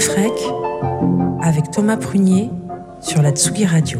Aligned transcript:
Neuf 0.00 0.16
Rec 0.16 0.32
avec 1.42 1.70
Thomas 1.72 1.98
Prunier 1.98 2.48
sur 3.02 3.20
la 3.20 3.32
Tsugi 3.32 3.66
Radio. 3.66 3.98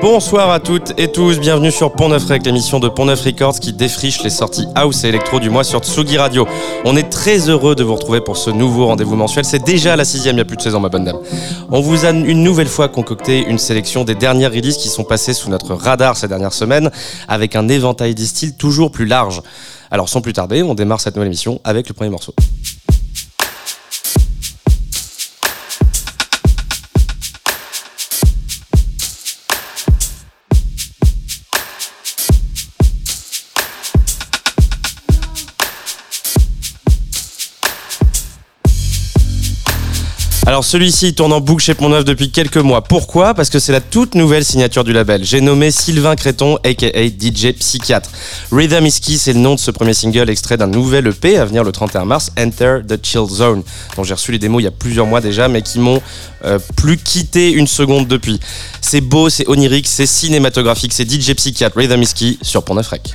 Bonsoir 0.00 0.50
à 0.50 0.60
toutes 0.60 0.92
et 0.96 1.10
tous, 1.10 1.40
bienvenue 1.40 1.72
sur 1.72 1.90
Pont 1.90 2.08
Neuf 2.08 2.24
Rec, 2.26 2.46
l'émission 2.46 2.78
de 2.78 2.88
Pont 2.88 3.06
Neuf 3.06 3.22
Records 3.22 3.58
qui 3.58 3.72
défriche 3.72 4.22
les 4.22 4.30
sorties 4.30 4.68
house 4.76 5.02
et 5.02 5.08
électro 5.08 5.40
du 5.40 5.50
mois 5.50 5.64
sur 5.64 5.80
Tsugi 5.80 6.18
Radio. 6.18 6.46
On 6.84 6.96
est 6.96 7.10
très 7.10 7.48
heureux 7.48 7.74
de 7.74 7.82
vous 7.82 7.96
retrouver 7.96 8.20
pour 8.20 8.36
ce 8.36 8.50
nouveau 8.50 8.86
rendez-vous 8.86 9.16
mensuel. 9.16 9.44
C'est 9.44 9.64
déjà 9.64 9.96
la 9.96 10.04
sixième, 10.04 10.36
il 10.36 10.38
y 10.38 10.42
a 10.42 10.44
plus 10.44 10.56
de 10.56 10.62
16 10.62 10.76
ans, 10.76 10.80
ma 10.80 10.88
bonne 10.88 11.06
dame. 11.06 11.18
On 11.72 11.80
vous 11.80 12.04
a 12.04 12.10
une 12.10 12.44
nouvelle 12.44 12.68
fois 12.68 12.86
concocté 12.88 13.44
une 13.44 13.58
sélection 13.58 14.04
des 14.04 14.14
dernières 14.14 14.52
releases 14.52 14.76
qui 14.76 14.88
sont 14.88 15.02
passées 15.02 15.34
sous 15.34 15.50
notre 15.50 15.74
radar 15.74 16.16
ces 16.16 16.28
dernières 16.28 16.52
semaines, 16.52 16.92
avec 17.26 17.56
un 17.56 17.66
éventail 17.66 18.14
de 18.14 18.22
styles 18.22 18.54
toujours 18.54 18.92
plus 18.92 19.06
large. 19.06 19.42
Alors 19.90 20.08
sans 20.08 20.20
plus 20.20 20.32
tarder, 20.32 20.62
on 20.62 20.76
démarre 20.76 21.00
cette 21.00 21.16
nouvelle 21.16 21.26
émission 21.26 21.60
avec 21.64 21.88
le 21.88 21.94
premier 21.94 22.10
morceau. 22.10 22.34
Alors 40.48 40.64
celui-ci 40.64 41.12
tourne 41.12 41.34
en 41.34 41.42
boucle 41.42 41.62
chez 41.62 41.74
Pont-Neuf 41.74 42.06
depuis 42.06 42.30
quelques 42.30 42.56
mois. 42.56 42.80
Pourquoi? 42.80 43.34
Parce 43.34 43.50
que 43.50 43.58
c'est 43.58 43.70
la 43.70 43.82
toute 43.82 44.14
nouvelle 44.14 44.46
signature 44.46 44.82
du 44.82 44.94
label. 44.94 45.22
J'ai 45.22 45.42
nommé 45.42 45.70
Sylvain 45.70 46.16
Créton, 46.16 46.56
aka 46.64 47.06
DJ 47.06 47.52
Psychiatre. 47.52 48.08
Rhythm 48.50 48.86
is 48.86 48.98
Key, 48.98 49.18
c'est 49.18 49.34
le 49.34 49.40
nom 49.40 49.56
de 49.56 49.60
ce 49.60 49.70
premier 49.70 49.92
single 49.92 50.30
extrait 50.30 50.56
d'un 50.56 50.66
nouvel 50.66 51.06
EP 51.08 51.36
à 51.36 51.44
venir 51.44 51.64
le 51.64 51.70
31 51.70 52.06
mars, 52.06 52.32
Enter 52.38 52.78
the 52.88 52.98
Chill 53.04 53.26
Zone, 53.28 53.62
dont 53.94 54.04
j'ai 54.04 54.14
reçu 54.14 54.32
les 54.32 54.38
démos 54.38 54.62
il 54.62 54.64
y 54.64 54.68
a 54.68 54.70
plusieurs 54.70 55.04
mois 55.04 55.20
déjà, 55.20 55.48
mais 55.48 55.60
qui 55.60 55.80
m'ont 55.80 56.00
euh, 56.46 56.58
plus 56.76 56.96
quitté 56.96 57.52
une 57.52 57.66
seconde 57.66 58.08
depuis. 58.08 58.40
C'est 58.80 59.02
beau, 59.02 59.28
c'est 59.28 59.46
onirique, 59.48 59.86
c'est 59.86 60.06
cinématographique, 60.06 60.94
c'est 60.94 61.04
DJ 61.04 61.34
Psychiatre, 61.34 61.76
Rhythm 61.76 62.00
is 62.00 62.14
Key 62.14 62.38
sur 62.40 62.64
Pont-Neuf 62.64 62.88
Rec. 62.88 63.14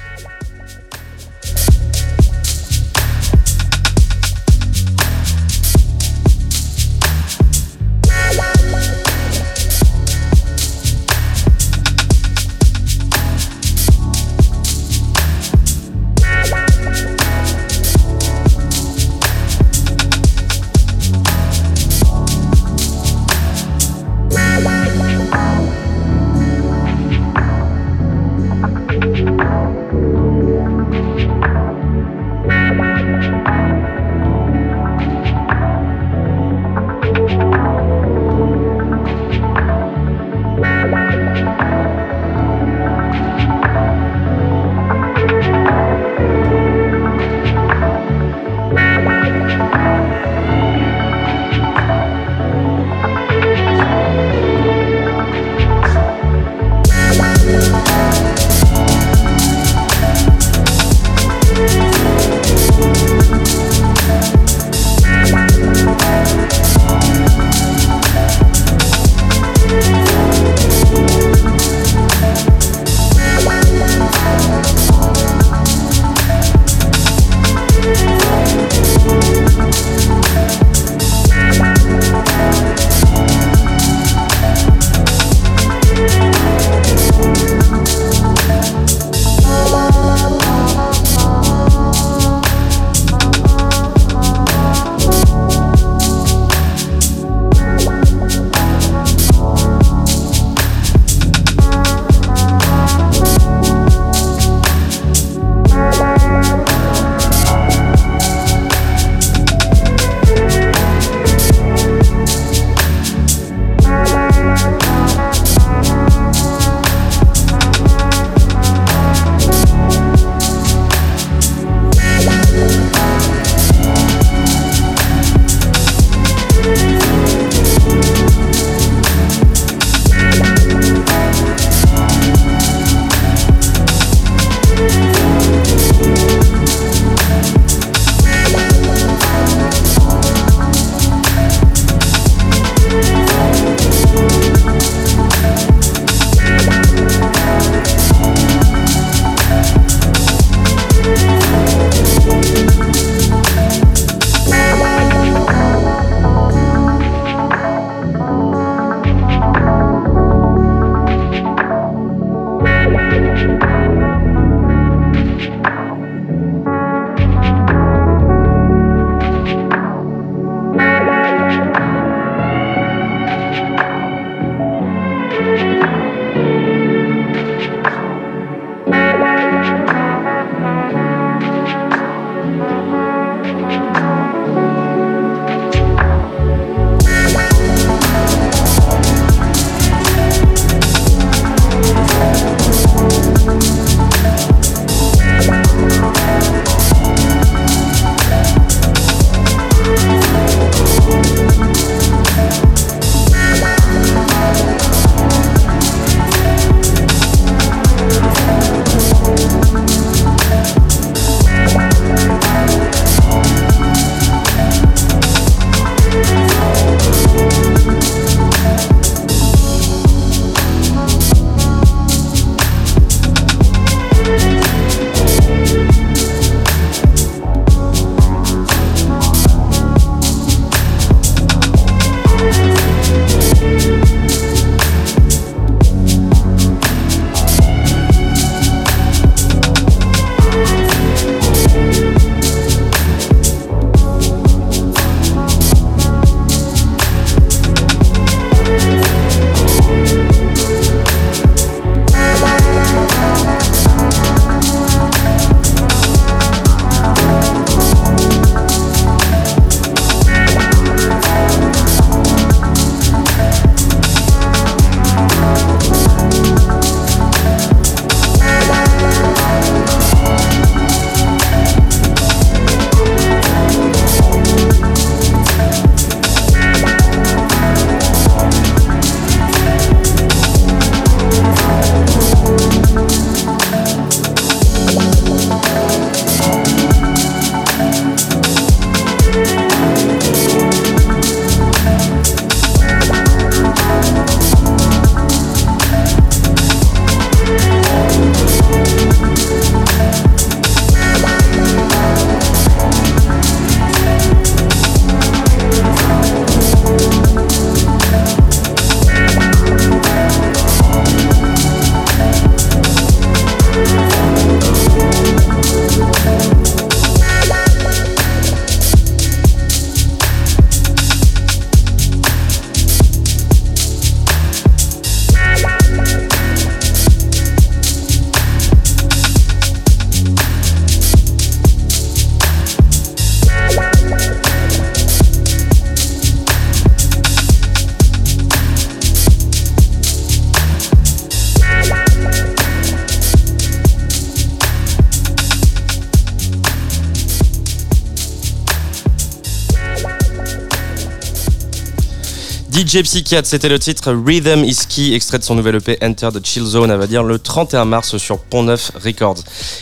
DJ 352.93 353.01
Psychiatre, 353.01 353.47
c'était 353.47 353.69
le 353.69 353.79
titre 353.79 354.13
Rhythm 354.13 354.63
is 354.63 354.85
Key, 354.87 355.15
extrait 355.15 355.39
de 355.39 355.43
son 355.43 355.55
nouvel 355.55 355.77
EP 355.77 355.97
Enter 356.03 356.29
the 356.31 356.45
Chill 356.45 356.63
Zone, 356.63 356.91
à 356.91 356.97
va 356.97 357.07
dire 357.07 357.23
le 357.23 357.39
31 357.39 357.85
mars 357.85 358.17
sur 358.17 358.37
Pont 358.37 358.61
Neuf 358.61 358.91
Records. 359.03 359.39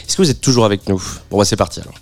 Est-ce 0.07 0.15
que 0.15 0.21
vous 0.21 0.29
êtes 0.29 0.39
toujours 0.39 0.63
avec 0.63 0.87
nous? 0.87 1.03
Bon, 1.29 1.37
bah 1.37 1.43
c'est 1.43 1.57
parti 1.57 1.81
alors. 1.81 1.95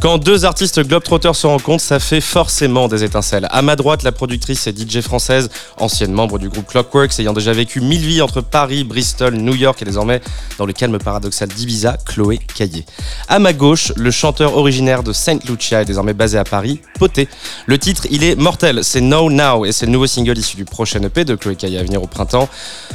Quand 0.00 0.18
deux 0.18 0.44
artistes 0.44 0.80
globetrotters 0.80 1.34
se 1.34 1.48
rencontrent, 1.48 1.82
ça 1.82 1.98
fait 1.98 2.20
forcément 2.20 2.86
des 2.86 3.02
étincelles. 3.02 3.48
À 3.50 3.62
ma 3.62 3.74
droite, 3.74 4.04
la 4.04 4.12
productrice 4.12 4.68
et 4.68 4.72
DJ 4.72 5.00
française, 5.00 5.50
ancienne 5.76 6.12
membre 6.12 6.38
du 6.38 6.48
groupe 6.48 6.68
Clockworks, 6.68 7.18
ayant 7.18 7.32
déjà 7.32 7.52
vécu 7.52 7.80
mille 7.80 8.02
vies 8.02 8.22
entre 8.22 8.40
Paris, 8.40 8.84
Bristol, 8.84 9.34
New 9.34 9.56
York 9.56 9.82
et 9.82 9.84
désormais 9.84 10.20
dans 10.56 10.66
le 10.66 10.72
calme 10.72 10.98
paradoxal 10.98 11.48
d'Ibiza, 11.48 11.96
Chloé 12.06 12.38
Caillé. 12.38 12.86
À 13.26 13.40
ma 13.40 13.52
gauche, 13.52 13.92
le 13.96 14.12
chanteur 14.12 14.56
originaire 14.56 15.02
de 15.02 15.12
Saint 15.12 15.40
Lucia 15.48 15.82
et 15.82 15.84
désormais 15.84 16.14
basé 16.14 16.38
à 16.38 16.44
Paris, 16.44 16.80
Poté. 16.96 17.28
Le 17.66 17.76
titre, 17.76 18.06
il 18.08 18.22
est 18.22 18.36
mortel, 18.36 18.84
c'est 18.84 19.00
No 19.00 19.28
Now 19.30 19.64
et 19.64 19.72
c'est 19.72 19.86
le 19.86 19.92
nouveau 19.92 20.06
single 20.06 20.38
issu 20.38 20.56
du 20.56 20.64
prochain 20.64 21.02
EP 21.02 21.24
de 21.24 21.34
Chloé 21.34 21.56
Caillé 21.56 21.76
à 21.76 21.82
venir 21.82 22.00
au 22.00 22.06
printemps. 22.06 22.48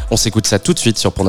On 0.09 0.15
s'écoute 0.15 0.47
ça 0.47 0.57
tout 0.57 0.73
de 0.73 0.79
suite 0.79 0.97
sur 0.97 1.11
Pont 1.11 1.25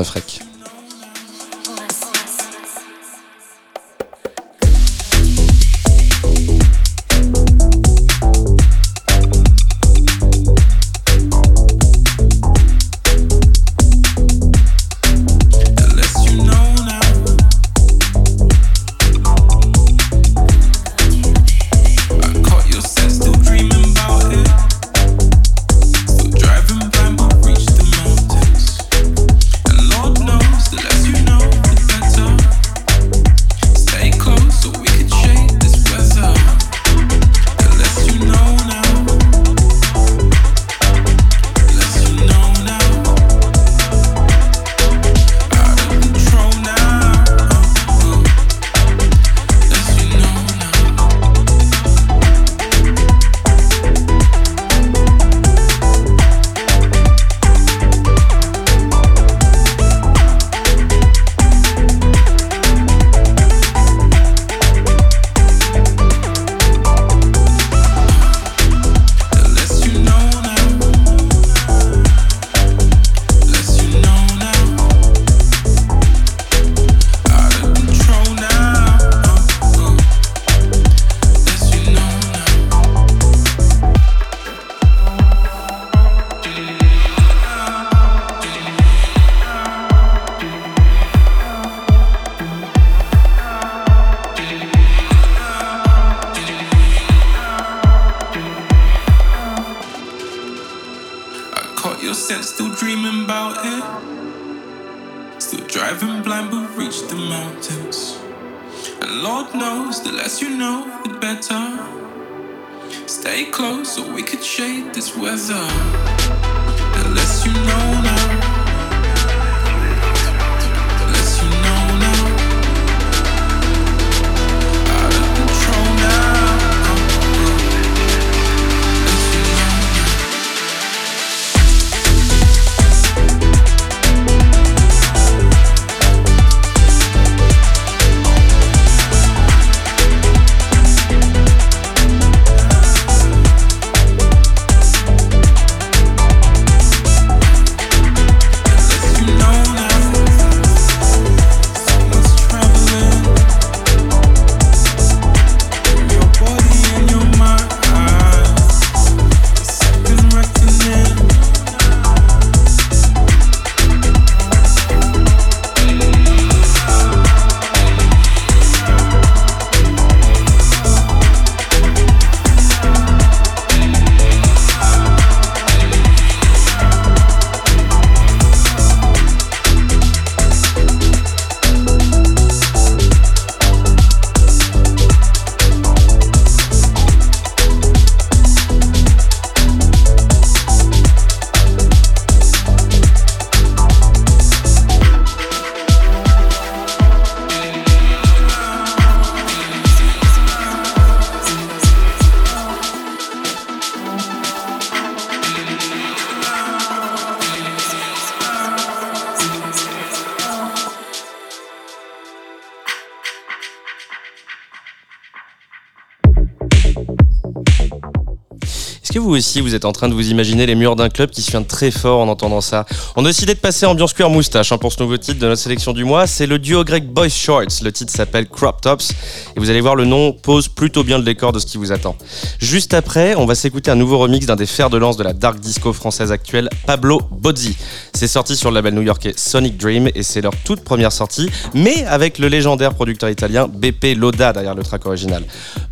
Vous 219.61 219.75
êtes 219.75 219.85
en 219.85 219.91
train 219.91 220.09
de 220.09 220.13
vous 220.13 220.29
imaginer 220.31 220.65
les 220.65 220.75
murs 220.75 220.95
d'un 220.95 221.09
club 221.09 221.29
qui 221.29 221.41
se 221.41 221.51
vient 221.51 221.63
très 221.63 221.91
fort 221.91 222.19
en 222.19 222.27
entendant 222.27 222.61
ça. 222.61 222.85
On 223.15 223.23
a 223.23 223.27
décidé 223.27 223.53
de 223.53 223.59
passer 223.59 223.85
ambiance 223.85 224.13
cuir 224.13 224.29
moustache 224.29 224.71
hein, 224.71 224.77
pour 224.77 224.91
ce 224.91 225.01
nouveau 225.01 225.17
titre 225.17 225.39
de 225.39 225.47
notre 225.47 225.61
sélection 225.61 225.93
du 225.93 226.03
mois. 226.03 226.27
C'est 226.27 226.47
le 226.47 226.59
duo 226.59 226.83
grec 226.83 227.07
Boys 227.07 227.29
Shorts. 227.29 227.81
Le 227.81 227.91
titre 227.91 228.11
s'appelle 228.11 228.47
Crop 228.47 228.81
Tops. 228.81 229.11
Et 229.55 229.59
vous 229.59 229.69
allez 229.69 229.81
voir, 229.81 229.95
le 229.95 230.05
nom 230.05 230.33
pose 230.33 230.67
plutôt 230.67 231.03
bien 231.03 231.17
le 231.17 231.23
décor 231.23 231.51
de 231.51 231.59
ce 231.59 231.65
qui 231.65 231.77
vous 231.77 231.91
attend. 231.91 232.17
Juste 232.65 232.95
après, 232.95 233.35
on 233.35 233.45
va 233.45 233.53
s'écouter 233.53 233.91
un 233.91 233.95
nouveau 233.95 234.17
remix 234.17 234.47
d'un 234.47 234.55
des 234.55 234.65
fers 234.65 234.89
de 234.89 234.97
lance 234.97 235.17
de 235.17 235.23
la 235.23 235.33
dark 235.33 235.59
disco 235.59 235.93
française 235.93 236.31
actuelle, 236.31 236.67
Pablo 236.87 237.21
Bozzi. 237.29 237.77
C'est 238.11 238.27
sorti 238.27 238.55
sur 238.55 238.71
le 238.71 238.75
label 238.75 238.95
new-yorkais 238.95 239.33
Sonic 239.37 239.77
Dream 239.77 240.09
et 240.15 240.23
c'est 240.23 240.41
leur 240.41 240.53
toute 240.65 240.83
première 240.83 241.11
sortie, 241.11 241.47
mais 241.75 242.03
avec 242.05 242.39
le 242.39 242.47
légendaire 242.47 242.95
producteur 242.95 243.29
italien 243.29 243.67
Beppe 243.67 244.17
Loda 244.17 244.51
derrière 244.51 244.73
le 244.73 244.81
track 244.81 245.05
original. 245.05 245.43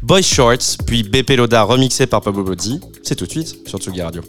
Boys 0.02 0.24
Shorts, 0.24 0.78
puis 0.88 1.04
Beppe 1.04 1.38
Loda 1.38 1.62
remixé 1.62 2.08
par 2.08 2.22
Pablo 2.22 2.44
Bozzi. 2.44 2.82
C'est 3.04 3.16
tout 3.16 3.28
de 3.28 3.32
suite 3.32 3.68
sur 3.68 3.78
Tsugi 3.78 4.02
Radio. 4.02 4.24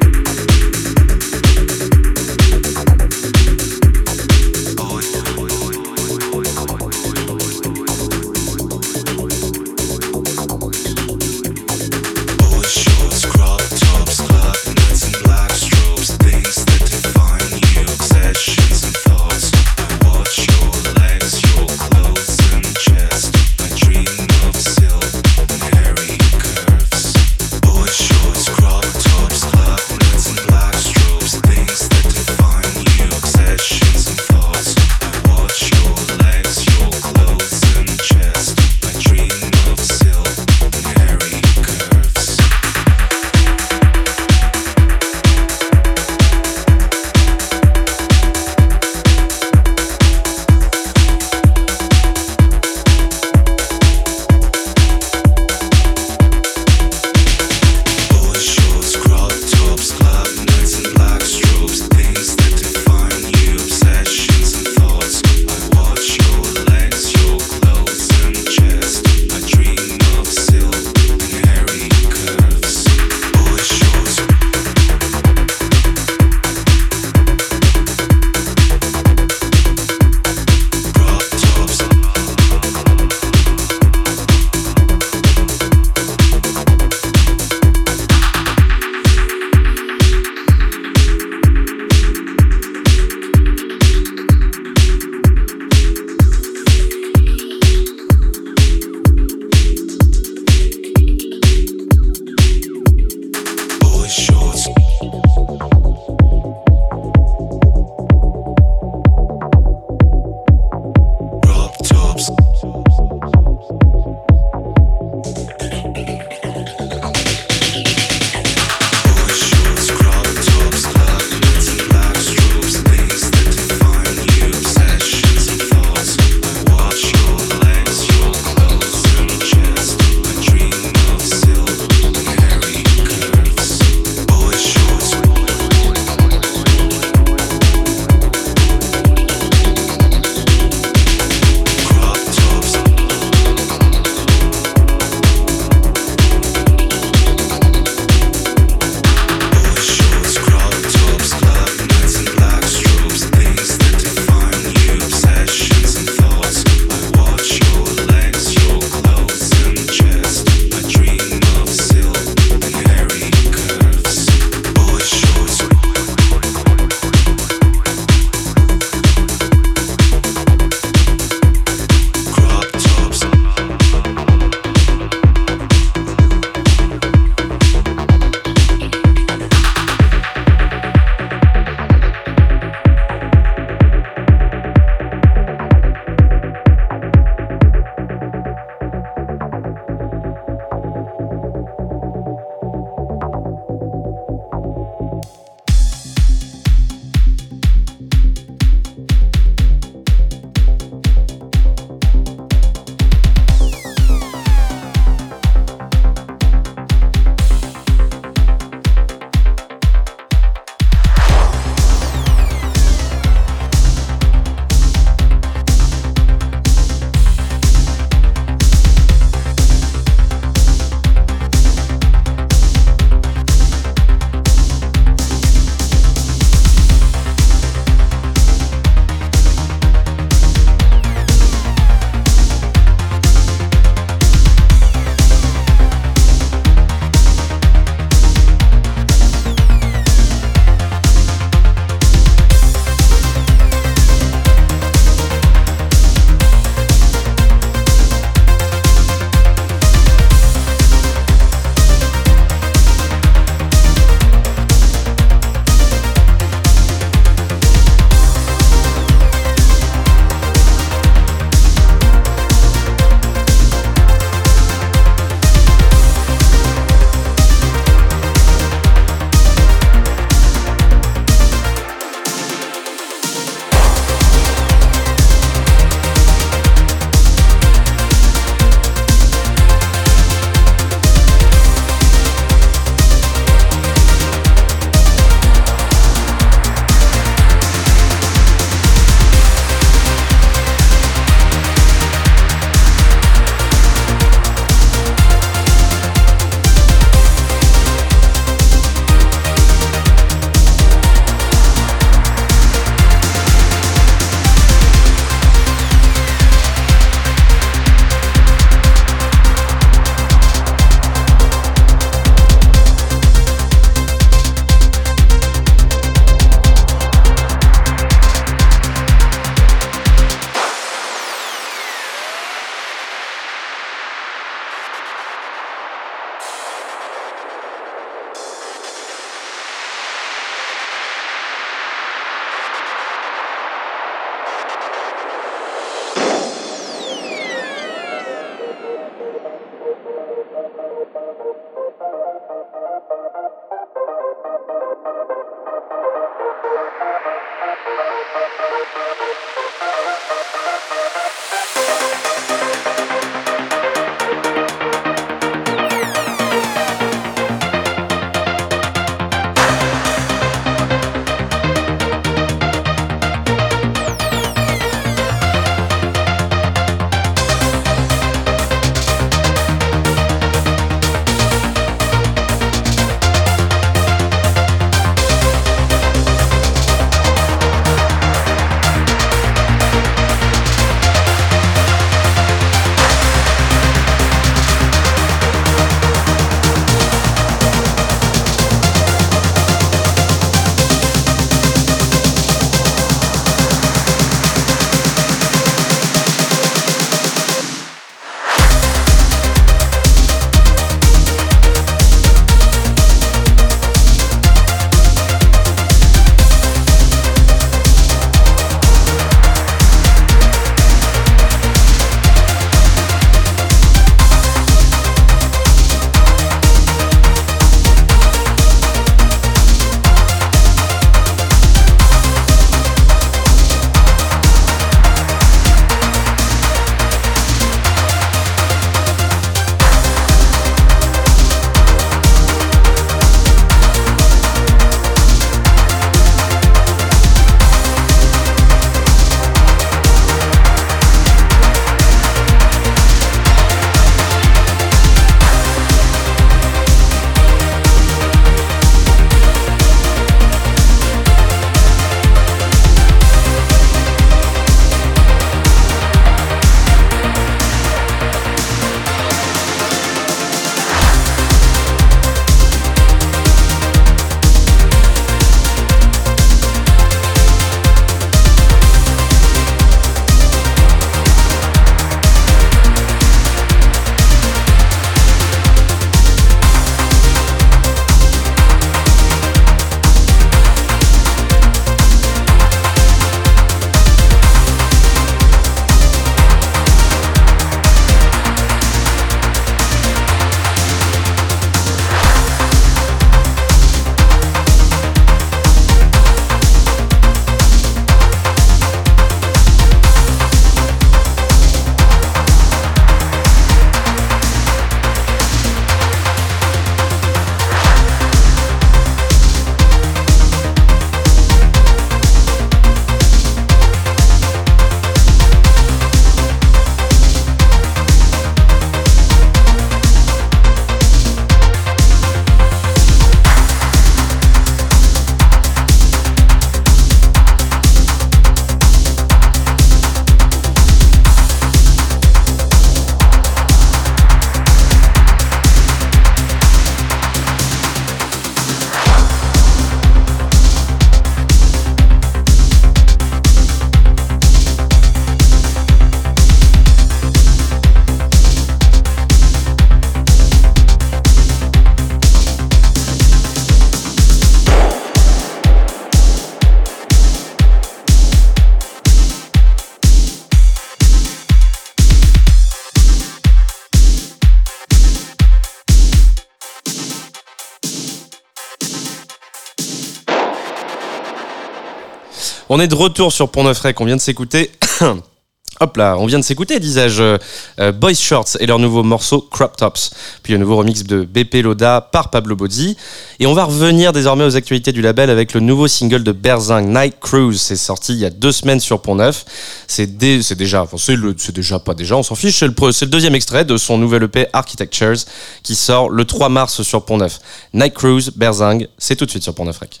On 572.74 572.80
est 572.80 572.88
de 572.88 572.94
retour 572.94 573.34
sur 573.34 573.50
Pont 573.50 573.64
Neuf 573.64 573.82
on 574.00 574.04
vient 574.06 574.16
de 574.16 574.20
s'écouter. 574.22 574.70
Hop 575.80 575.96
là, 575.98 576.16
on 576.18 576.24
vient 576.24 576.38
de 576.38 576.44
s'écouter, 576.44 576.80
disais-je, 576.80 577.22
euh, 577.22 577.38
euh, 577.80 577.92
Boys 577.92 578.14
Shorts 578.14 578.56
et 578.60 578.66
leur 578.66 578.78
nouveau 578.78 579.02
morceau 579.02 579.42
Crop 579.42 579.76
Tops, 579.76 580.14
puis 580.42 580.54
un 580.54 580.58
nouveau 580.58 580.78
remix 580.78 581.04
de 581.04 581.24
BP 581.24 581.56
Loda 581.56 582.00
par 582.00 582.30
Pablo 582.30 582.56
Bozzi. 582.56 582.96
Et 583.40 583.46
on 583.46 583.52
va 583.52 583.64
revenir 583.64 584.14
désormais 584.14 584.44
aux 584.44 584.56
actualités 584.56 584.92
du 584.92 585.02
label 585.02 585.28
avec 585.28 585.52
le 585.52 585.60
nouveau 585.60 585.86
single 585.86 586.22
de 586.24 586.32
Berzing, 586.32 586.94
Night 586.94 587.20
Cruise. 587.20 587.60
C'est 587.60 587.76
sorti 587.76 588.14
il 588.14 588.20
y 588.20 588.24
a 588.24 588.30
deux 588.30 588.52
semaines 588.52 588.80
sur 588.80 589.02
Pont 589.02 589.16
Neuf. 589.16 589.44
C'est 589.86 590.16
déjà, 590.16 590.84
enfin, 590.84 590.96
c'est 590.96 591.52
déjà 591.52 591.78
pas 591.78 591.92
déjà, 591.92 592.16
on 592.16 592.22
s'en 592.22 592.36
fiche. 592.36 592.58
C'est 592.58 592.66
le, 592.66 592.74
le, 592.74 593.06
deuxième 593.06 593.34
extrait 593.34 593.66
de 593.66 593.76
son 593.76 593.98
nouvel 593.98 594.22
EP 594.22 594.46
Architectures 594.54 595.18
qui 595.62 595.74
sort 595.74 596.08
le 596.08 596.24
3 596.24 596.48
mars 596.48 596.80
sur 596.80 597.04
Pont 597.04 597.18
Neuf. 597.18 597.38
Night 597.74 597.92
Cruise, 597.92 598.32
Berzing, 598.34 598.86
c'est 598.96 599.16
tout 599.16 599.26
de 599.26 599.30
suite 599.30 599.42
sur 599.42 599.54
Pont 599.54 599.66
Neuf 599.66 599.76
Rec. 599.76 600.00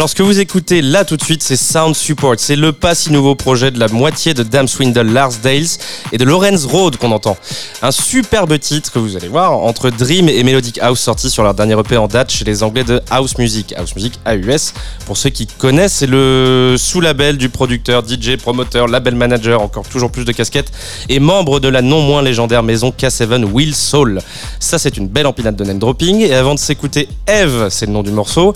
Alors 0.00 0.08
ce 0.08 0.14
que 0.14 0.22
vous 0.22 0.40
écoutez 0.40 0.80
là 0.80 1.04
tout 1.04 1.18
de 1.18 1.22
suite, 1.22 1.42
c'est 1.42 1.58
Sound 1.58 1.94
Support. 1.94 2.36
C'est 2.38 2.56
le 2.56 2.72
pas 2.72 2.94
si 2.94 3.12
nouveau 3.12 3.34
projet 3.34 3.70
de 3.70 3.78
la 3.78 3.86
moitié 3.88 4.32
de 4.32 4.42
Dam 4.42 4.66
Swindle, 4.66 5.02
Lars 5.02 5.32
Dales 5.42 5.66
et 6.10 6.16
de 6.16 6.24
Lorenz 6.24 6.64
Road 6.64 6.96
qu'on 6.96 7.12
entend. 7.12 7.36
Un 7.82 7.90
superbe 7.90 8.58
titre 8.58 8.90
que 8.90 8.98
vous 8.98 9.18
allez 9.18 9.28
voir 9.28 9.52
entre 9.52 9.90
Dream 9.90 10.30
et 10.30 10.42
Melodic 10.42 10.78
House 10.78 11.00
sorti 11.00 11.28
sur 11.28 11.42
leur 11.42 11.52
dernier 11.52 11.78
EP 11.78 11.98
en 11.98 12.06
date 12.06 12.32
chez 12.32 12.46
les 12.46 12.62
Anglais 12.62 12.82
de 12.82 13.02
House 13.10 13.36
Music. 13.36 13.74
House 13.76 13.94
Music 13.94 14.14
AUS, 14.24 14.72
pour 15.04 15.18
ceux 15.18 15.28
qui 15.28 15.46
connaissent, 15.46 15.96
c'est 15.96 16.06
le 16.06 16.76
sous-label 16.78 17.36
du 17.36 17.50
producteur, 17.50 18.02
DJ, 18.02 18.38
promoteur, 18.38 18.88
label 18.88 19.16
manager, 19.16 19.60
encore 19.60 19.86
toujours 19.86 20.10
plus 20.10 20.24
de 20.24 20.32
casquettes, 20.32 20.72
et 21.10 21.20
membre 21.20 21.60
de 21.60 21.68
la 21.68 21.82
non 21.82 22.00
moins 22.00 22.22
légendaire 22.22 22.62
maison 22.62 22.88
K7 22.88 23.44
Will 23.44 23.74
Soul. 23.74 24.22
Ça 24.60 24.78
c'est 24.78 24.96
une 24.96 25.08
belle 25.08 25.26
empilade 25.26 25.56
de 25.56 25.64
name 25.64 25.78
dropping. 25.78 26.22
Et 26.22 26.32
avant 26.32 26.54
de 26.54 26.58
s'écouter 26.58 27.06
Eve, 27.26 27.66
c'est 27.68 27.84
le 27.84 27.92
nom 27.92 28.02
du 28.02 28.12
morceau. 28.12 28.54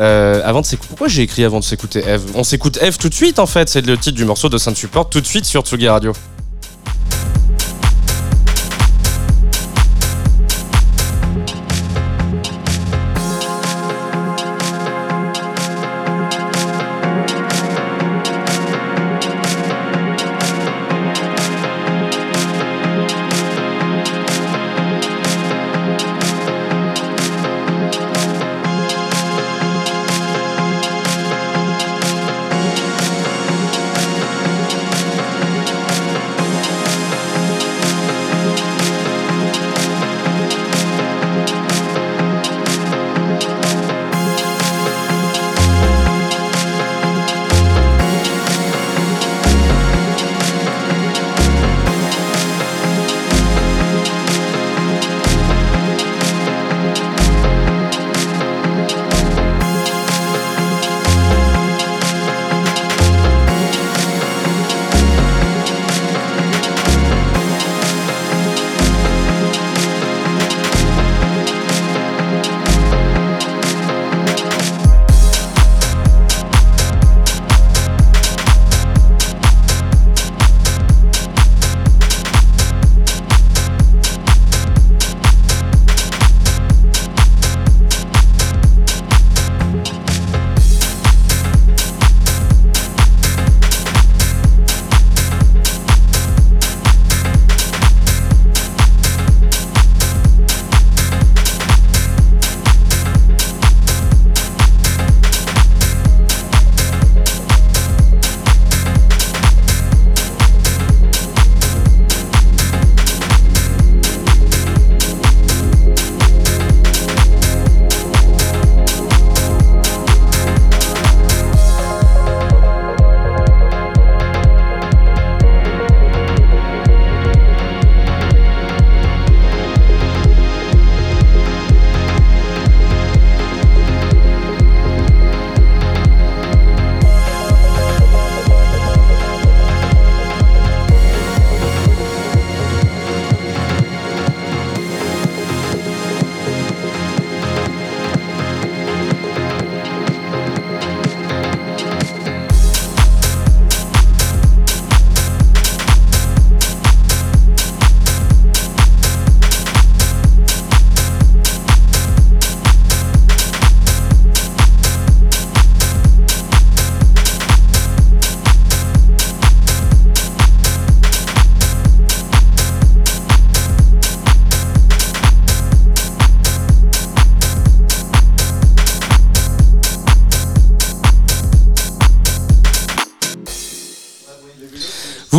Euh, 0.00 0.40
avant 0.44 0.60
de 0.60 0.66
s'écouter. 0.66 0.88
Pourquoi 0.88 1.08
j'ai 1.08 1.22
écrit 1.22 1.44
avant 1.44 1.60
de 1.60 1.64
s'écouter 1.64 2.02
Eve? 2.06 2.22
On 2.34 2.44
s'écoute 2.44 2.78
Eve 2.80 2.96
tout 2.98 3.08
de 3.08 3.14
suite 3.14 3.38
en 3.38 3.46
fait, 3.46 3.68
c'est 3.68 3.84
le 3.84 3.98
titre 3.98 4.16
du 4.16 4.24
morceau 4.24 4.48
de 4.48 4.58
Saint 4.58 4.74
Support 4.74 5.10
tout 5.10 5.20
de 5.20 5.26
suite 5.26 5.44
sur 5.44 5.62
Tsugi 5.62 5.88
Radio. 5.88 6.12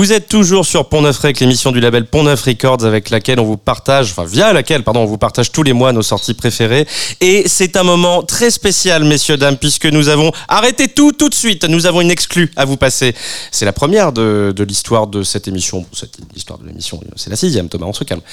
Vous 0.03 0.11
êtes 0.11 0.27
toujours 0.27 0.65
sur 0.65 0.89
Pont 0.89 1.01
Neuf 1.01 1.19
Rec, 1.19 1.39
l'émission 1.39 1.71
du 1.71 1.79
label 1.79 2.05
Pont 2.05 2.23
Neuf 2.23 2.41
Records 2.41 2.83
avec 2.83 3.09
laquelle 3.09 3.39
on 3.39 3.45
vous 3.45 3.55
partage, 3.55 4.11
enfin 4.11 4.25
via 4.25 4.51
laquelle, 4.51 4.83
pardon, 4.83 4.99
on 4.99 5.05
vous 5.05 5.17
partage 5.17 5.53
tous 5.53 5.63
les 5.63 5.71
mois 5.71 5.93
nos 5.93 6.01
sorties 6.01 6.33
préférées. 6.33 6.85
Et 7.21 7.47
c'est 7.47 7.77
un 7.77 7.83
moment 7.83 8.21
très 8.21 8.51
spécial, 8.51 9.05
messieurs, 9.05 9.37
dames, 9.37 9.55
puisque 9.55 9.85
nous 9.85 10.09
avons 10.09 10.33
arrêté 10.49 10.89
tout 10.89 11.13
tout 11.13 11.29
de 11.29 11.33
suite. 11.33 11.63
Nous 11.63 11.85
avons 11.85 12.01
une 12.01 12.11
exclue 12.11 12.51
à 12.57 12.65
vous 12.65 12.75
passer. 12.75 13.15
C'est 13.49 13.63
la 13.63 13.71
première 13.71 14.11
de, 14.11 14.53
l'histoire 14.67 15.07
de 15.07 15.23
cette 15.23 15.47
émission. 15.47 15.85
Cette 15.93 16.17
l'histoire 16.33 16.59
de 16.59 16.67
l'émission, 16.67 16.99
c'est 17.15 17.29
la 17.29 17.37
sixième, 17.37 17.69
Thomas, 17.69 17.85
on 17.85 17.93
se 17.93 18.03
calme. 18.03 18.23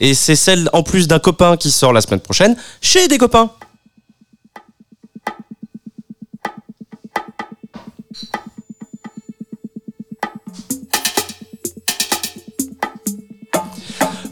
Et 0.00 0.14
c'est 0.14 0.34
celle, 0.34 0.70
en 0.72 0.82
plus 0.82 1.08
d'un 1.08 1.18
copain 1.18 1.58
qui 1.58 1.70
sort 1.70 1.92
la 1.92 2.00
semaine 2.00 2.20
prochaine, 2.20 2.56
chez 2.80 3.06
des 3.06 3.18
copains. 3.18 3.50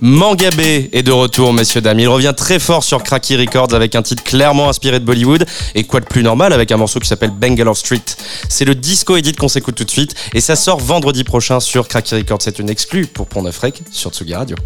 Mangabé 0.01 0.91
est 0.93 1.03
de 1.03 1.13
retour, 1.13 1.53
messieurs, 1.53 1.81
dames. 1.81 1.99
Il 1.99 2.09
revient 2.09 2.35
très 2.37 2.59
fort 2.59 2.85
sur 2.85 3.03
Cracky 3.03 3.37
Records 3.37 3.73
avec 3.75 3.95
un 3.95 4.03
titre 4.03 4.23
clairement 4.23 4.69
inspiré 4.69 5.01
de 5.01 5.05
Bollywood. 5.05 5.47
Et 5.75 5.85
quoi 5.85 6.01
de 6.01 6.07
plus 6.07 6.23
normal 6.23 6.53
avec 6.53 6.71
un 6.71 6.77
morceau 6.77 7.01
qui 7.01 7.09
s'appelle 7.09 7.31
Bangalore 7.31 7.77
Street. 7.77 8.03
C'est 8.49 8.65
le 8.65 8.75
disco 8.75 9.17
edit 9.17 9.33
qu'on 9.33 9.49
s'écoute 9.49 9.75
tout 9.75 9.85
de 9.85 9.91
suite. 9.91 10.15
Et 10.35 10.41
ça 10.41 10.57
sort 10.57 10.79
vendredi 10.79 11.25
prochain 11.25 11.61
sur 11.61 11.89
Cracky 11.89 12.15
Records. 12.15 12.43
C'est 12.43 12.59
une 12.59 12.71
exclue 12.71 13.07
pour 13.07 13.27
Pont 13.27 13.43
Neuf 13.43 13.61
sur 13.91 14.11
Tsugi 14.11 14.35
Radio. 14.35 14.57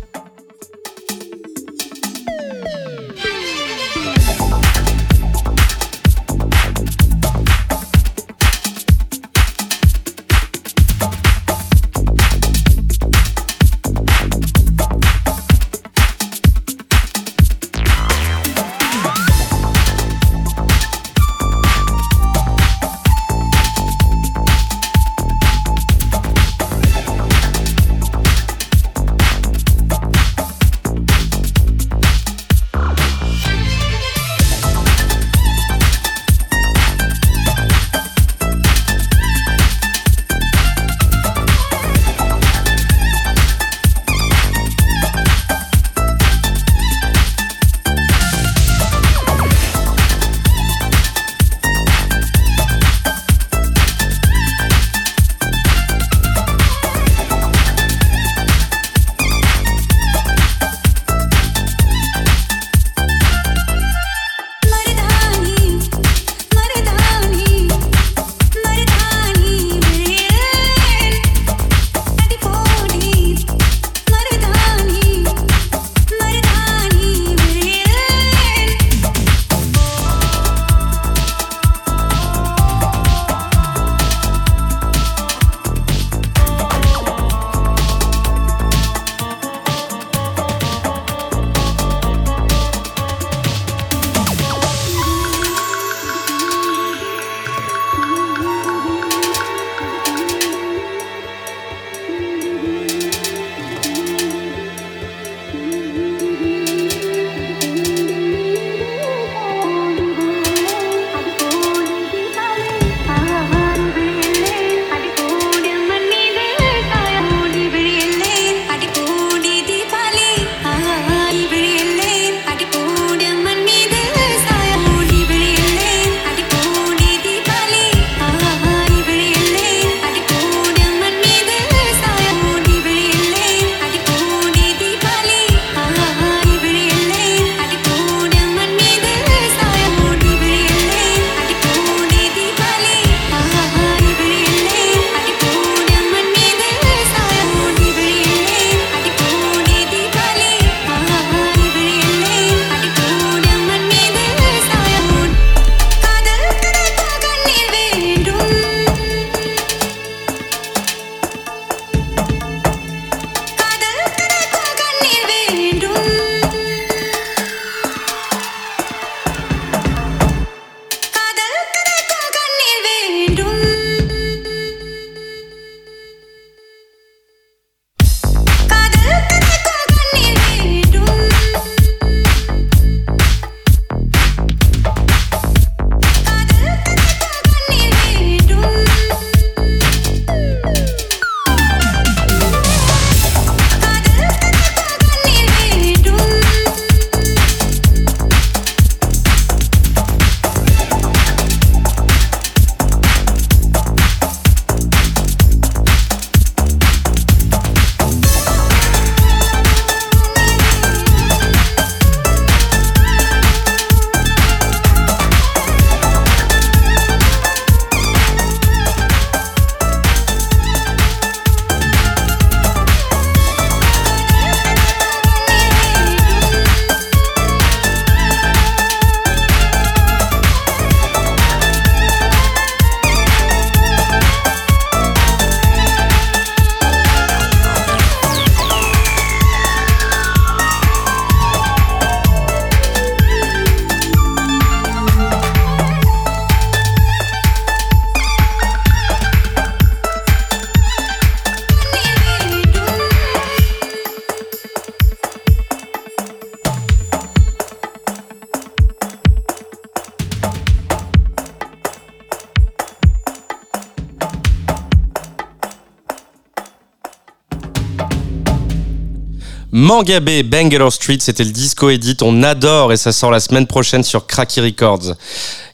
Mangabé, 269.91 270.45
Bangalore 270.45 270.93
Street, 270.93 271.17
c'était 271.19 271.43
le 271.43 271.51
disco 271.51 271.91
edit, 271.91 272.17
on 272.23 272.45
adore 272.45 272.93
et 272.93 272.97
ça 272.97 273.11
sort 273.11 273.33
la 273.33 273.41
semaine 273.41 273.67
prochaine 273.67 274.05
sur 274.05 274.25
Cracky 274.25 274.61
Records. 274.61 275.17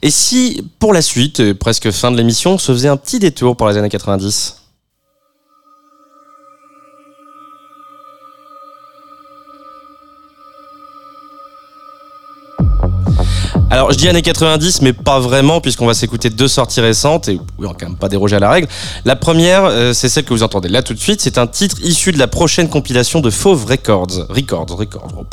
Et 0.01 0.11
si, 0.11 0.65
pour 0.79 0.95
la 0.95 1.03
suite, 1.03 1.53
presque 1.53 1.91
fin 1.91 2.11
de 2.11 2.17
l'émission, 2.17 2.53
on 2.53 2.59
se 2.59 2.73
faisait 2.73 2.89
un 2.89 2.97
petit 2.97 3.19
détour 3.19 3.59
pour 3.59 3.69
les 3.69 3.77
années 3.77 3.91
90 3.91 4.57
Alors 13.77 13.93
je 13.93 13.99
dis 13.99 14.09
années 14.09 14.23
90, 14.23 14.81
mais 14.81 14.95
pas 14.95 15.21
vraiment, 15.21 15.61
puisqu'on 15.61 15.85
va 15.85 15.93
s'écouter 15.93 16.31
deux 16.31 16.49
sorties 16.49 16.81
récentes, 16.81 17.29
et 17.29 17.39
on 17.59 17.63
va 17.63 17.75
quand 17.79 17.89
même 17.89 17.99
pas 17.99 18.09
déroger 18.09 18.37
à 18.37 18.39
la 18.39 18.49
règle. 18.49 18.69
La 19.05 19.17
première, 19.17 19.67
euh, 19.67 19.93
c'est 19.93 20.09
celle 20.09 20.25
que 20.25 20.33
vous 20.33 20.43
entendez 20.43 20.71
là 20.71 20.83
tout 20.83 20.95
de 20.95 20.99
suite, 20.99 21.21
c'est 21.21 21.37
un 21.37 21.47
titre 21.47 21.77
issu 21.83 22.11
de 22.11 22.19
la 22.19 22.27
prochaine 22.27 22.71
compilation 22.71 23.21
de 23.21 23.29
Fauve 23.29 23.67
Records, 23.67 24.29
Records, 24.31 24.71
Records, 24.71 25.27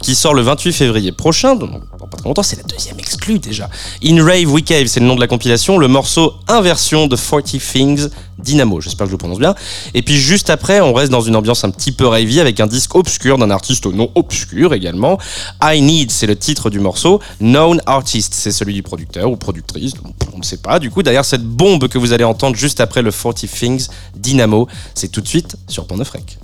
qui 0.00 0.14
sort 0.14 0.34
le 0.34 0.42
28 0.42 0.72
février 0.74 1.10
prochain, 1.10 1.56
donc 1.56 1.70
pas 2.08 2.18
longtemps, 2.24 2.44
c'est 2.44 2.56
la 2.56 2.62
deuxième 2.62 3.00
exclue 3.00 3.40
déjà. 3.40 3.68
In 4.04 4.24
Rave 4.24 4.48
We 4.48 4.62
Cave, 4.62 4.86
c'est 4.86 5.00
le 5.00 5.06
nom 5.06 5.16
de 5.16 5.20
la 5.20 5.26
compilation, 5.26 5.76
le 5.76 5.88
morceau 5.88 6.34
Inversion 6.46 7.08
de 7.08 7.16
40 7.16 7.58
Things 7.58 8.08
Dynamo, 8.38 8.80
j'espère 8.80 9.06
que 9.06 9.10
je 9.10 9.14
le 9.14 9.18
prononce 9.18 9.38
bien. 9.38 9.54
Et 9.94 10.02
puis 10.02 10.16
juste 10.16 10.50
après, 10.50 10.80
on 10.80 10.92
reste 10.92 11.10
dans 11.10 11.20
une 11.20 11.36
ambiance 11.36 11.64
un 11.64 11.70
petit 11.70 11.92
peu 11.92 12.06
ravey 12.06 12.40
avec 12.40 12.60
un 12.60 12.66
disque 12.66 12.94
obscur 12.94 13.38
d'un 13.38 13.50
artiste 13.50 13.86
au 13.86 13.92
nom 13.92 14.10
obscur 14.14 14.74
également. 14.74 15.18
I 15.62 15.80
Need, 15.80 16.10
c'est 16.10 16.26
le 16.26 16.36
titre 16.36 16.70
du 16.70 16.80
morceau. 16.80 17.20
Known 17.40 17.80
Artist, 17.86 18.34
c'est 18.34 18.52
celui 18.52 18.74
du 18.74 18.82
producteur 18.82 19.30
ou 19.30 19.36
productrice, 19.36 19.92
on 20.32 20.38
ne 20.38 20.44
sait 20.44 20.58
pas. 20.58 20.78
Du 20.78 20.90
coup, 20.90 21.02
derrière 21.02 21.24
cette 21.24 21.44
bombe 21.44 21.88
que 21.88 21.98
vous 21.98 22.12
allez 22.12 22.24
entendre 22.24 22.56
juste 22.56 22.80
après 22.80 23.02
le 23.02 23.10
40 23.10 23.46
Things 23.46 23.88
Dynamo, 24.14 24.68
c'est 24.94 25.08
tout 25.08 25.20
de 25.20 25.28
suite 25.28 25.56
sur 25.68 25.86
Pont 25.86 25.96
Rec. 25.96 26.38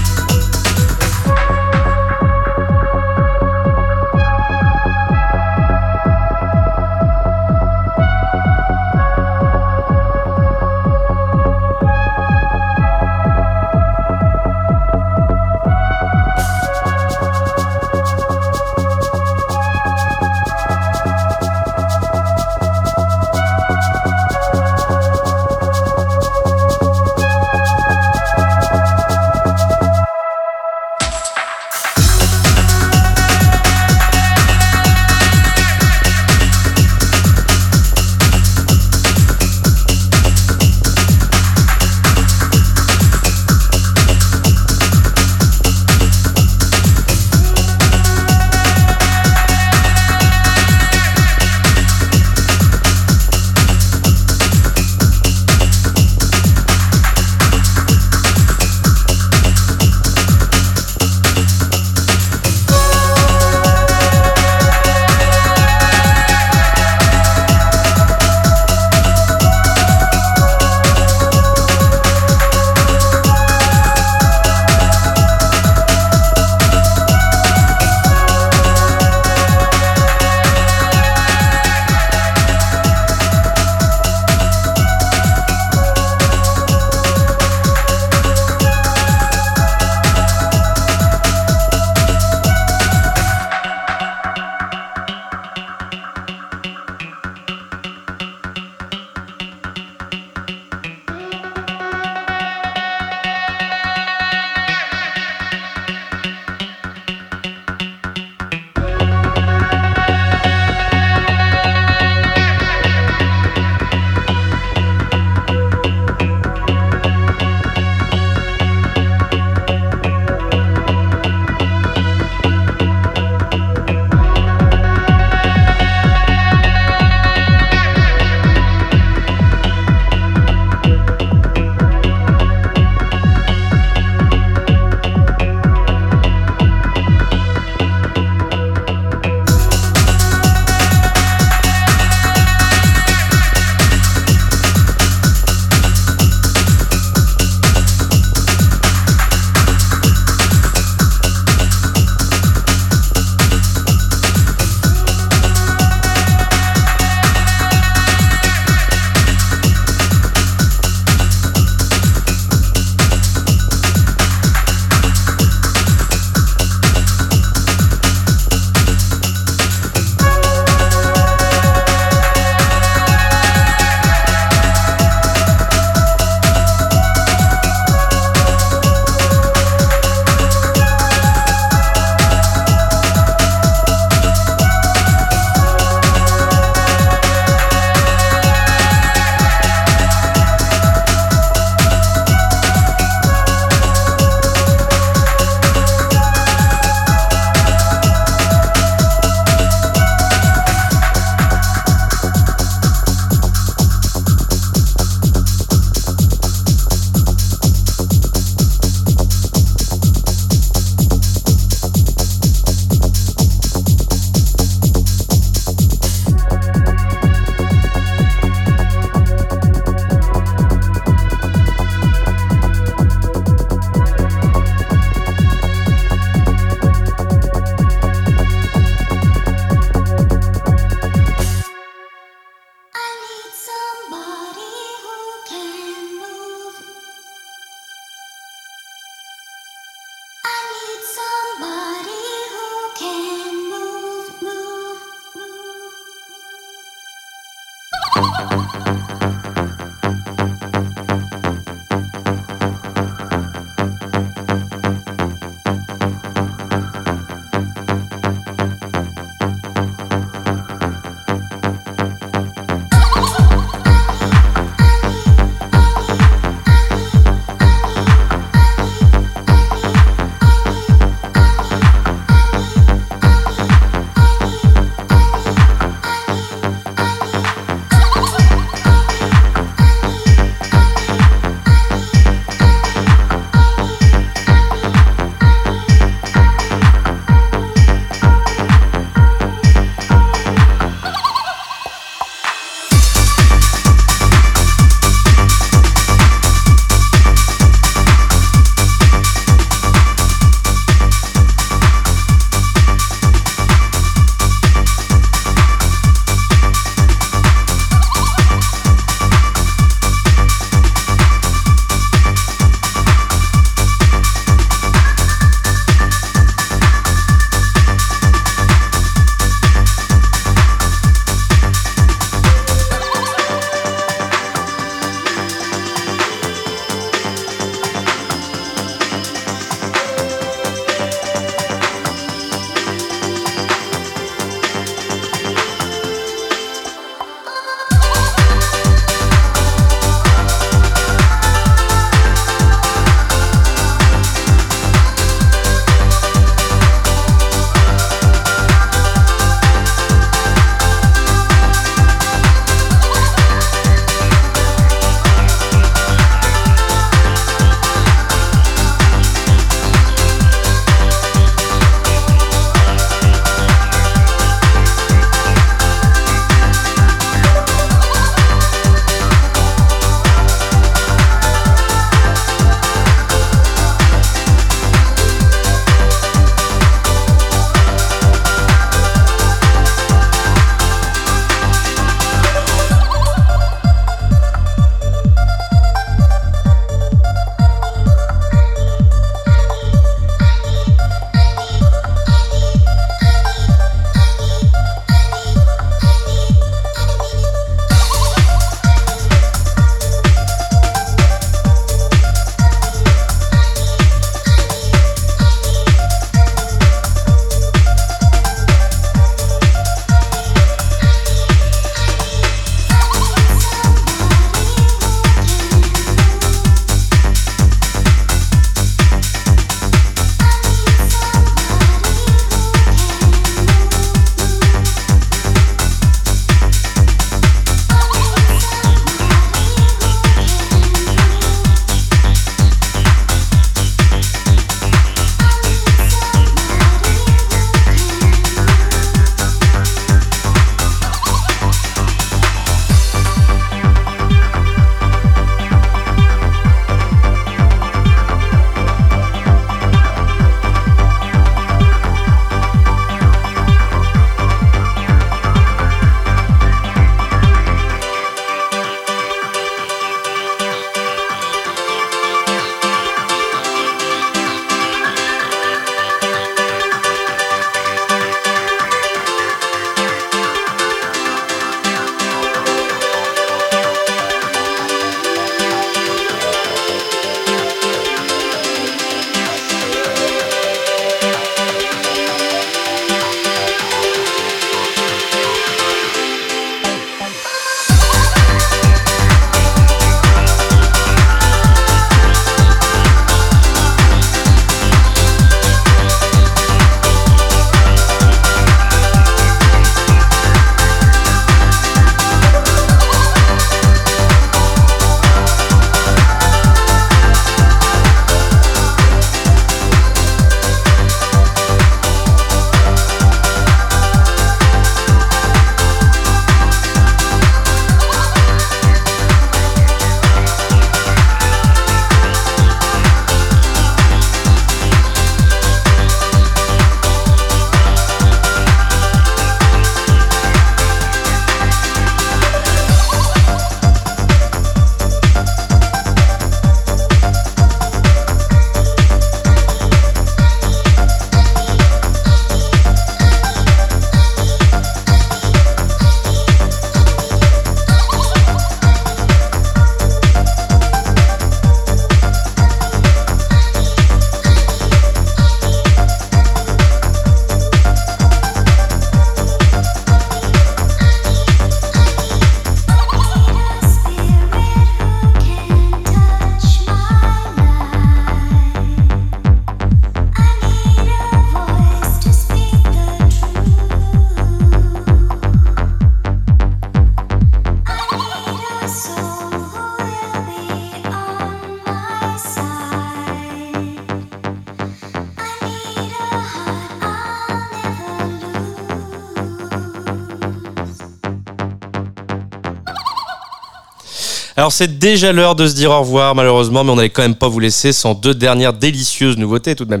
Alors 594.64 594.72
c'est 594.72 594.98
déjà 594.98 595.30
l'heure 595.30 595.54
de 595.54 595.66
se 595.66 595.74
dire 595.74 595.90
au 595.90 596.00
revoir 596.00 596.34
malheureusement, 596.34 596.84
mais 596.84 596.90
on 596.90 596.96
n'allait 596.96 597.10
quand 597.10 597.20
même 597.20 597.34
pas 597.34 597.48
vous 597.48 597.60
laisser 597.60 597.92
sans 597.92 598.14
deux 598.14 598.34
dernières 598.34 598.72
délicieuses 598.72 599.36
nouveautés 599.36 599.76
tout 599.76 599.84
de 599.84 599.90
même. 599.90 600.00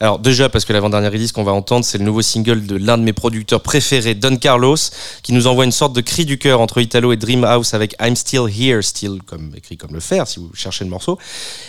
Alors 0.00 0.20
déjà 0.20 0.48
parce 0.48 0.64
que 0.64 0.72
l'avant-dernière 0.72 1.10
release 1.10 1.32
qu'on 1.32 1.42
va 1.42 1.52
entendre, 1.52 1.84
c'est 1.84 1.98
le 1.98 2.04
nouveau 2.04 2.22
single 2.22 2.66
de 2.66 2.76
l'un 2.76 2.98
de 2.98 3.02
mes 3.02 3.12
producteurs 3.12 3.60
préférés, 3.60 4.14
Don 4.14 4.36
Carlos, 4.36 4.76
qui 5.24 5.32
nous 5.32 5.48
envoie 5.48 5.64
une 5.64 5.72
sorte 5.72 5.92
de 5.92 6.00
cri 6.00 6.24
du 6.24 6.38
cœur 6.38 6.60
entre 6.60 6.80
Italo 6.80 7.12
et 7.12 7.16
Dream 7.16 7.42
House 7.42 7.74
avec 7.74 7.96
I'm 8.00 8.14
Still 8.14 8.46
Here, 8.48 8.80
still 8.82 9.18
comme 9.26 9.52
écrit 9.56 9.76
comme 9.76 9.92
le 9.92 10.00
fer 10.00 10.28
si 10.28 10.38
vous 10.38 10.50
cherchez 10.54 10.84
le 10.84 10.90
morceau. 10.90 11.18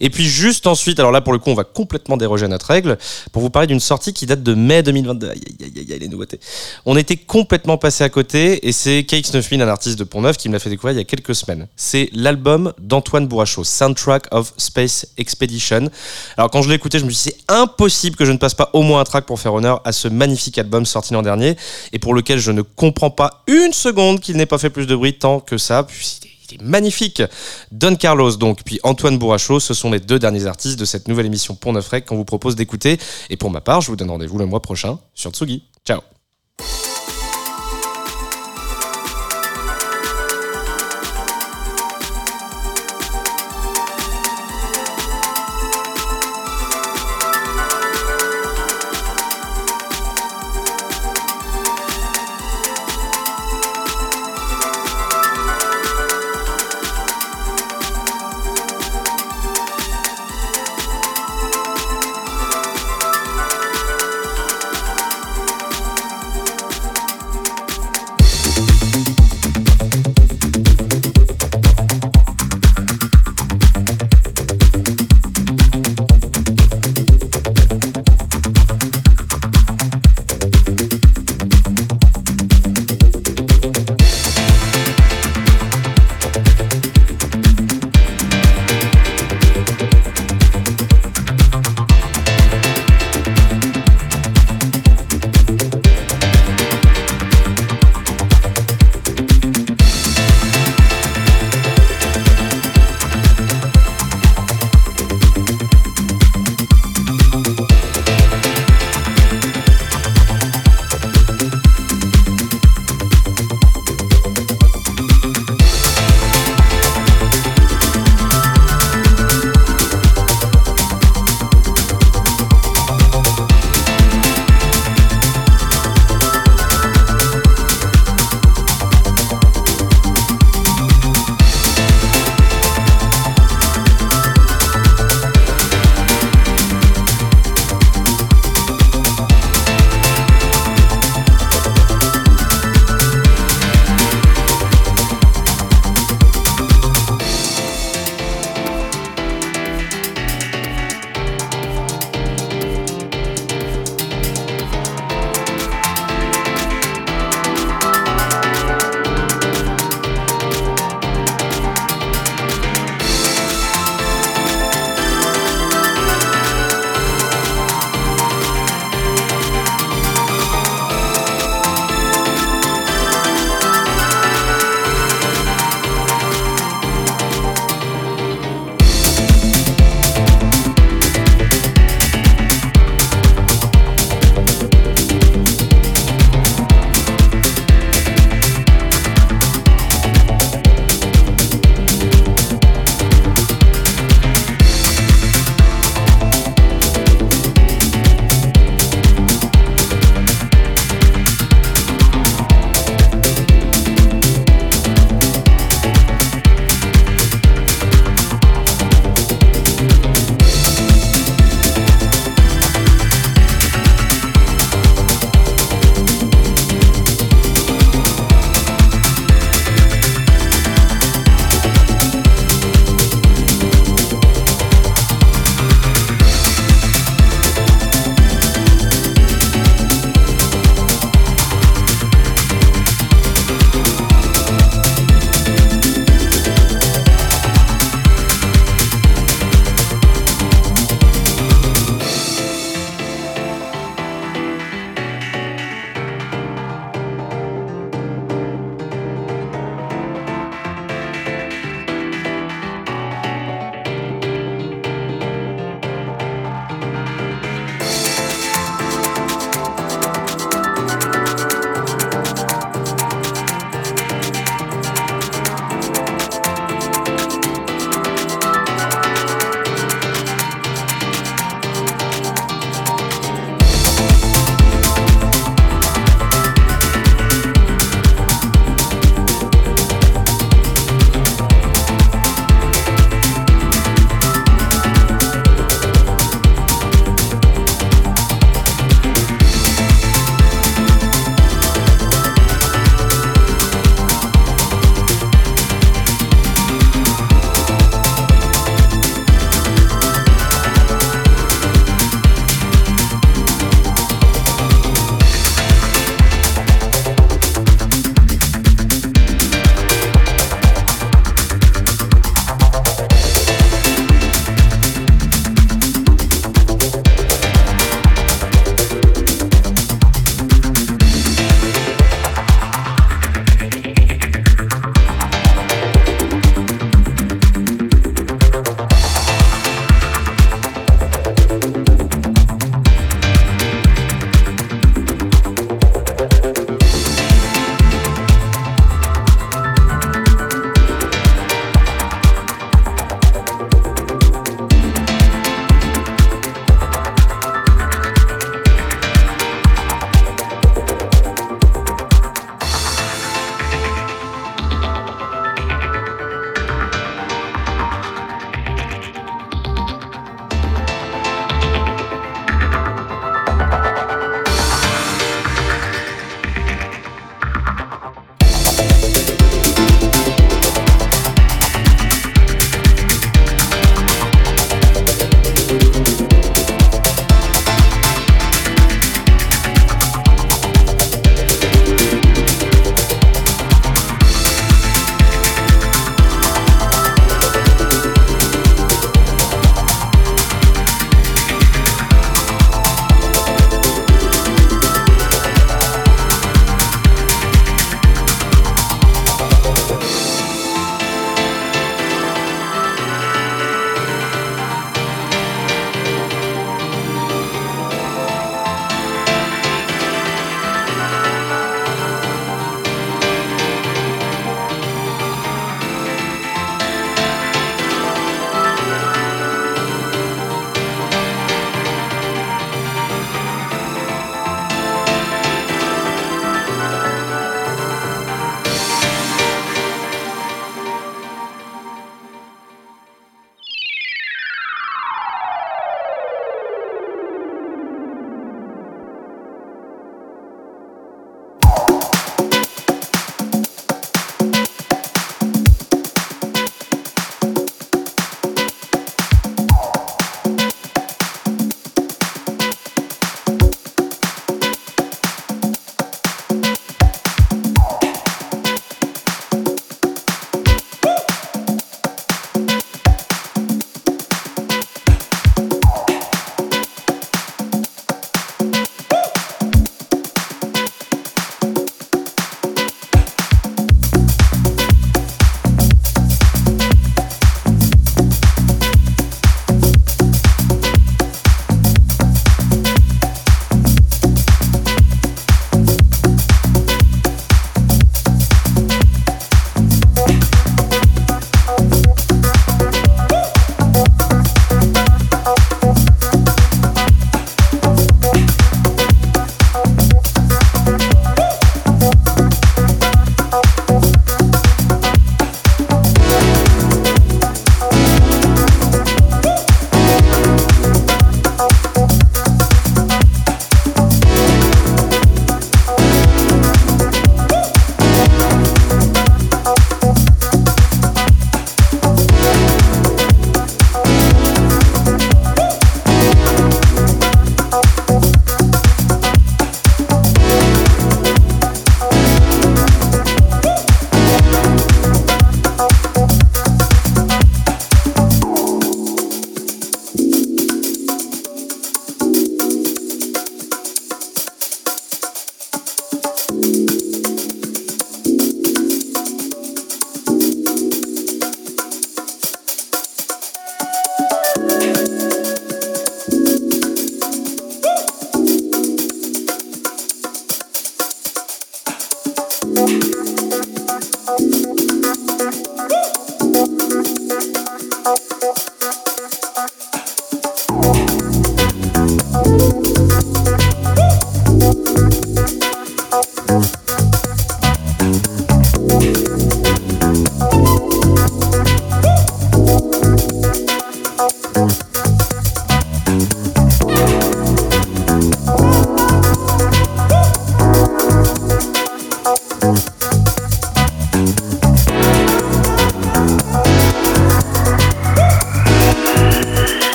Et 0.00 0.10
puis 0.10 0.26
juste 0.26 0.66
ensuite, 0.66 0.98
alors 1.00 1.12
là 1.12 1.22
pour 1.22 1.32
le 1.32 1.38
coup 1.38 1.48
on 1.48 1.54
va 1.54 1.64
complètement 1.64 2.18
déroger 2.18 2.44
à 2.44 2.48
notre 2.48 2.66
règle 2.66 2.98
pour 3.32 3.40
vous 3.40 3.48
parler 3.48 3.68
d'une 3.68 3.80
sortie 3.80 4.12
qui 4.12 4.26
date 4.26 4.42
de 4.42 4.52
mai 4.52 4.82
2022. 4.82 5.30
Aïe 5.30 5.40
aïe 5.46 5.72
aïe 5.76 5.92
aïe 5.92 5.98
les 5.98 6.08
nouveautés. 6.08 6.40
On 6.84 6.98
était 6.98 7.16
complètement 7.16 7.78
passé 7.78 8.04
à 8.04 8.10
côté 8.10 8.68
et 8.68 8.72
c'est 8.72 9.04
Cakes 9.04 9.32
9000, 9.32 9.62
un 9.62 9.68
artiste 9.68 9.98
de 9.98 10.04
Pont-Neuf, 10.04 10.36
qui 10.36 10.48
me 10.50 10.54
l'a 10.54 10.58
fait 10.58 10.70
découvrir 10.70 10.92
il 10.94 10.98
y 10.98 11.00
a 11.00 11.04
quelques 11.04 11.34
semaines. 11.34 11.68
C'est 11.74 12.10
l'album 12.12 12.74
d'Antoine 12.78 13.26
Bourrachot, 13.26 13.64
Soundtrack 13.64 14.26
of 14.30 14.52
Space 14.58 15.06
Expedition. 15.16 15.88
Alors 16.36 16.50
quand 16.50 16.60
je 16.60 16.68
l'ai 16.68 16.74
écouté, 16.74 16.98
je 16.98 17.06
me 17.06 17.10
suis 17.10 17.30
dit 17.30 17.36
c'est 17.38 17.52
impossible 17.54 18.09
que 18.16 18.24
je 18.24 18.32
ne 18.32 18.38
passe 18.38 18.54
pas 18.54 18.70
au 18.72 18.82
moins 18.82 19.00
un 19.00 19.04
track 19.04 19.26
pour 19.26 19.40
faire 19.40 19.54
honneur 19.54 19.80
à 19.84 19.92
ce 19.92 20.08
magnifique 20.08 20.58
album 20.58 20.86
sorti 20.86 21.12
l'an 21.12 21.22
dernier 21.22 21.56
et 21.92 21.98
pour 21.98 22.14
lequel 22.14 22.38
je 22.38 22.50
ne 22.50 22.62
comprends 22.62 23.10
pas 23.10 23.42
une 23.46 23.72
seconde 23.72 24.20
qu'il 24.20 24.36
n'ait 24.36 24.46
pas 24.46 24.58
fait 24.58 24.70
plus 24.70 24.86
de 24.86 24.94
bruit 24.94 25.18
tant 25.18 25.40
que 25.40 25.58
ça. 25.58 25.86
Il 26.50 26.60
est 26.60 26.62
magnifique. 26.62 27.22
Don 27.70 27.94
Carlos 27.96 28.36
donc, 28.36 28.64
puis 28.64 28.80
Antoine 28.82 29.18
Bourrachot, 29.18 29.60
ce 29.60 29.74
sont 29.74 29.90
les 29.90 30.00
deux 30.00 30.18
derniers 30.18 30.46
artistes 30.46 30.78
de 30.78 30.84
cette 30.84 31.08
nouvelle 31.08 31.26
émission 31.26 31.54
Pont 31.54 31.72
Neuf 31.72 31.90
qu'on 32.06 32.16
vous 32.16 32.24
propose 32.24 32.56
d'écouter. 32.56 32.98
Et 33.30 33.36
pour 33.36 33.50
ma 33.50 33.60
part, 33.60 33.80
je 33.80 33.88
vous 33.88 33.96
donne 33.96 34.10
rendez-vous 34.10 34.38
le 34.38 34.46
mois 34.46 34.60
prochain 34.60 34.98
sur 35.14 35.30
Tsugi. 35.30 35.62
Ciao 35.86 36.00